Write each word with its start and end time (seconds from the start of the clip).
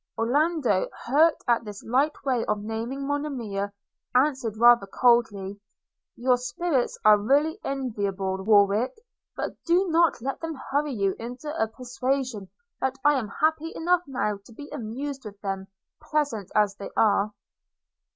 Orlando, 0.17 0.89
hurt 1.05 1.35
at 1.47 1.63
this 1.63 1.83
light 1.83 2.23
way 2.25 2.43
of 2.45 2.63
naming 2.63 3.05
Monimia, 3.05 3.71
answered 4.15 4.57
rather 4.57 4.87
coldly, 4.87 5.59
'Your 6.15 6.37
spirits 6.37 6.97
are 7.05 7.19
really 7.19 7.59
enviable, 7.63 8.41
Warwick; 8.43 8.95
but 9.35 9.63
do 9.63 9.89
not 9.89 10.19
let 10.19 10.39
them 10.41 10.55
hurry 10.71 10.93
you 10.93 11.15
into 11.19 11.55
a 11.55 11.67
persuasion 11.67 12.49
that 12.79 12.97
I 13.05 13.13
am 13.13 13.27
happy 13.27 13.73
enough 13.75 14.01
now 14.07 14.39
to 14.43 14.51
be 14.51 14.71
amused 14.71 15.23
with 15.23 15.39
them, 15.41 15.67
pleasant 16.01 16.49
as 16.55 16.75
they 16.77 16.89
are!' 16.97 17.31